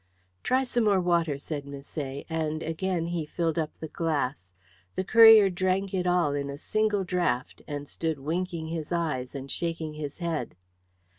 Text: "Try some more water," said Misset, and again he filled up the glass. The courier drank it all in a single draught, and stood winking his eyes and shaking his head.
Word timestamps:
"Try 0.41 0.63
some 0.63 0.85
more 0.85 0.99
water," 0.99 1.37
said 1.37 1.63
Misset, 1.67 2.25
and 2.27 2.63
again 2.63 3.05
he 3.05 3.23
filled 3.23 3.59
up 3.59 3.77
the 3.79 3.87
glass. 3.87 4.51
The 4.95 5.03
courier 5.03 5.47
drank 5.51 5.93
it 5.93 6.07
all 6.07 6.33
in 6.33 6.49
a 6.49 6.57
single 6.57 7.03
draught, 7.03 7.61
and 7.67 7.87
stood 7.87 8.17
winking 8.17 8.69
his 8.69 8.91
eyes 8.91 9.35
and 9.35 9.51
shaking 9.51 9.93
his 9.93 10.17
head. 10.17 10.55